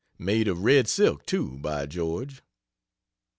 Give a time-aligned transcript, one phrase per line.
[0.17, 2.41] Made of red silk, too, by George.